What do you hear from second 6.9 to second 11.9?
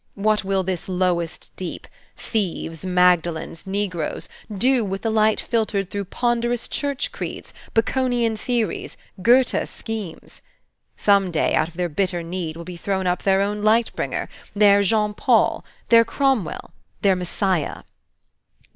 creeds, Baconian theories, Goethe schemes? Some day, out of their